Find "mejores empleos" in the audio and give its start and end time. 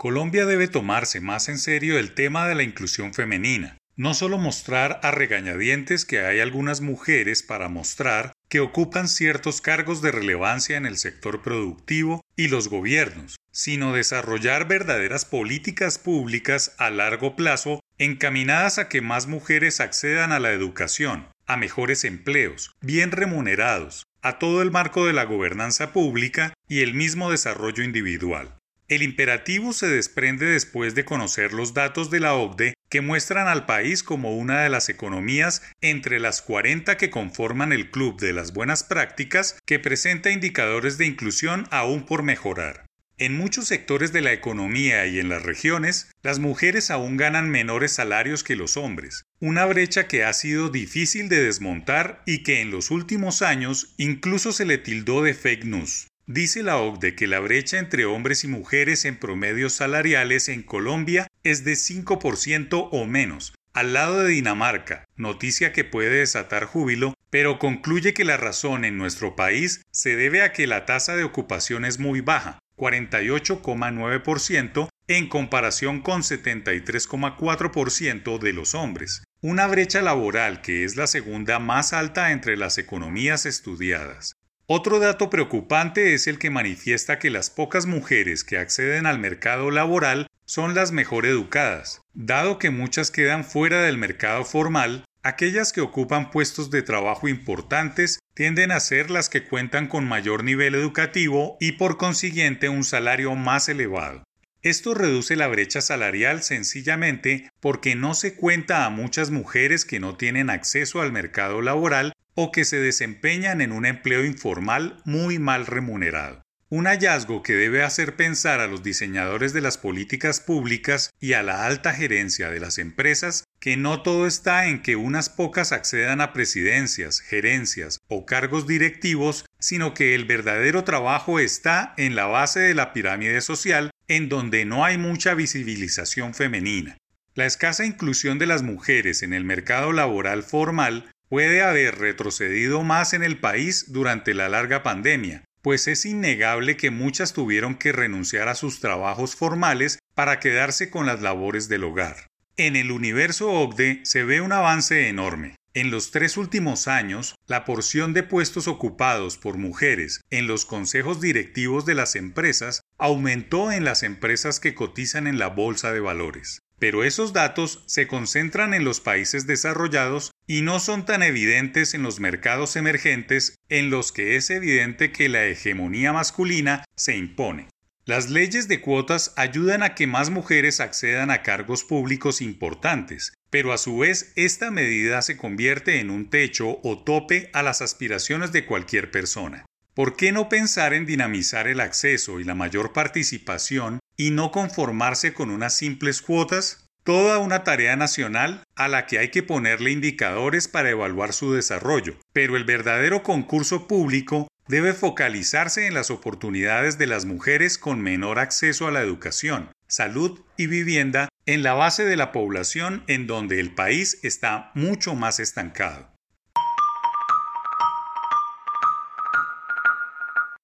21.58-22.74